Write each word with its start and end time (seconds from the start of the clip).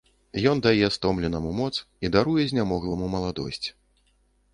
Ён 0.51 0.61
дае 0.65 0.87
стомленаму 0.95 1.51
моц 1.59 1.75
і 2.09 2.11
даруе 2.15 2.47
знямогламу 2.53 3.11
маладосць. 3.17 3.67